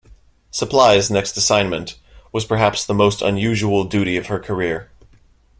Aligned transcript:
"Supplys" 0.51 1.11
next 1.11 1.37
assignment 1.37 1.99
was 2.31 2.43
perhaps 2.43 2.83
the 2.83 2.95
most 2.95 3.21
unusual 3.21 3.83
duty 3.83 4.17
of 4.17 4.25
her 4.33 4.39
career. 4.39 4.89